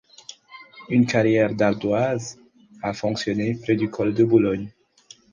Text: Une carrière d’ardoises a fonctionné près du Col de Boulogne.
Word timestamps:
Une 0.89 1.05
carrière 1.05 1.53
d’ardoises 1.53 2.39
a 2.81 2.91
fonctionné 2.91 3.53
près 3.53 3.75
du 3.75 3.87
Col 3.87 4.15
de 4.15 4.23
Boulogne. 4.23 4.73